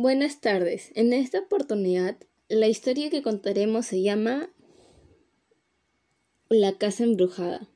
[0.00, 0.92] Buenas tardes.
[0.94, 2.16] En esta oportunidad,
[2.48, 4.48] la historia que contaremos se llama
[6.48, 7.68] La casa embrujada.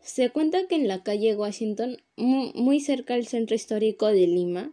[0.00, 4.72] Se cuenta que en la calle Washington, muy cerca del centro histórico de Lima,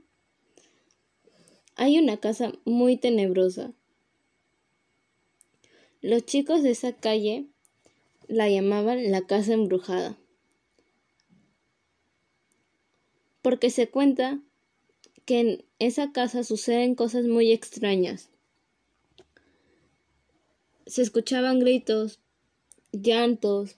[1.76, 3.74] hay una casa muy tenebrosa.
[6.02, 7.48] Los chicos de esa calle
[8.28, 10.20] la llamaban la casa embrujada.
[13.42, 14.40] Porque se cuenta
[15.26, 18.30] que en esa casa suceden cosas muy extrañas.
[20.86, 22.20] Se escuchaban gritos,
[22.92, 23.78] llantos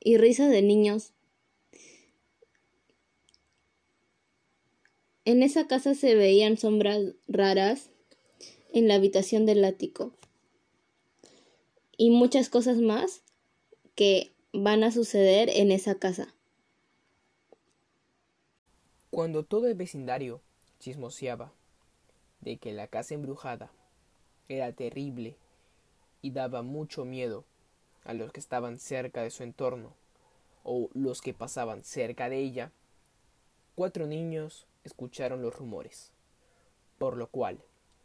[0.00, 1.12] y risas de niños.
[5.24, 7.90] En esa casa se veían sombras raras
[8.72, 10.12] en la habitación del ático
[11.96, 13.22] y muchas cosas más
[13.94, 16.34] que van a suceder en esa casa.
[19.10, 20.40] Cuando todo el vecindario
[20.80, 21.52] chismoseaba
[22.40, 23.70] de que la casa embrujada
[24.48, 25.36] era terrible
[26.22, 27.44] y daba mucho miedo
[28.04, 29.92] a los que estaban cerca de su entorno
[30.64, 32.72] o los que pasaban cerca de ella,
[33.74, 36.10] cuatro niños escucharon los rumores,
[36.98, 37.60] por lo cual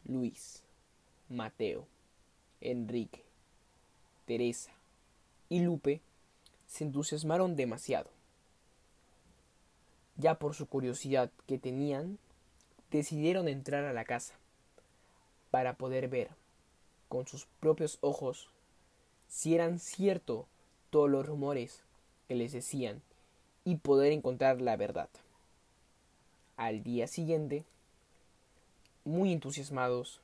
[0.06, 0.64] Luis,
[1.30, 1.88] Mateo,
[2.62, 3.24] Enrique,
[4.26, 4.72] Teresa
[5.50, 6.02] y Lupe
[6.68, 8.10] se entusiasmaron demasiado.
[10.18, 12.18] Ya por su curiosidad que tenían,
[12.96, 14.34] decidieron entrar a la casa
[15.52, 16.30] para poder ver
[17.08, 18.50] con sus propios ojos
[19.28, 20.48] si eran cierto
[20.90, 21.84] todos los rumores
[22.28, 23.02] que les decían
[23.64, 25.10] y poder encontrar la verdad.
[26.58, 27.66] Al día siguiente,
[29.04, 30.22] muy entusiasmados,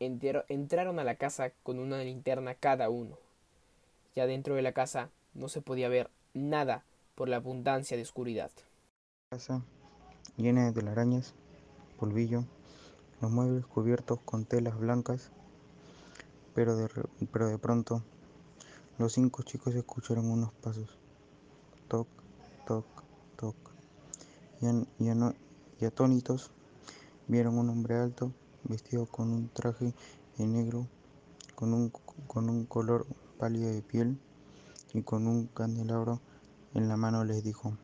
[0.00, 3.16] entraron a la casa con una linterna cada uno.
[4.14, 8.50] Ya dentro de la casa no se podía ver nada por la abundancia de oscuridad.
[9.30, 9.62] Casa
[10.36, 11.34] llena de telarañas,
[11.98, 12.44] polvillo,
[13.20, 15.30] los muebles cubiertos con telas blancas,
[16.54, 16.88] pero de,
[17.32, 18.02] pero de pronto
[18.98, 20.98] los cinco chicos escucharon unos pasos.
[21.88, 22.08] Toc,
[22.66, 22.86] toc,
[23.36, 23.56] toc.
[24.60, 26.50] Y, atónitos
[27.28, 28.32] vieron un hombre alto,
[28.64, 29.92] vestido con un traje
[30.38, 30.86] negro,
[31.54, 31.90] con un,
[32.26, 33.06] con un color
[33.38, 34.18] pálido de piel
[34.94, 36.20] y con un candelabro
[36.72, 37.76] en la mano les dijo,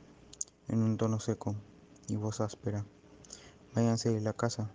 [0.69, 1.54] en un tono seco
[2.09, 2.86] y voz áspera,
[3.75, 4.71] váyanse de la casa,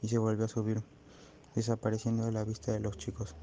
[0.00, 0.82] y se volvió a subir,
[1.54, 3.34] desapareciendo de la vista de los chicos.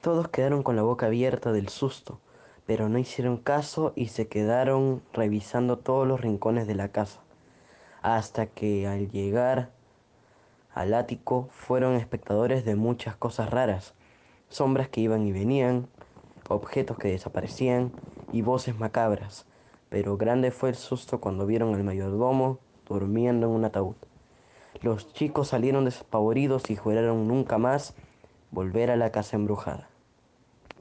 [0.00, 2.20] Todos quedaron con la boca abierta del susto,
[2.66, 7.20] pero no hicieron caso y se quedaron revisando todos los rincones de la casa,
[8.02, 9.70] hasta que al llegar
[10.74, 13.94] al ático fueron espectadores de muchas cosas raras,
[14.48, 15.88] sombras que iban y venían,
[16.48, 17.92] objetos que desaparecían
[18.32, 19.46] y voces macabras,
[19.88, 22.58] pero grande fue el susto cuando vieron al mayordomo
[22.92, 23.96] durmiendo en un ataúd.
[24.80, 27.94] Los chicos salieron despavoridos y juraron nunca más
[28.50, 29.88] volver a la casa embrujada.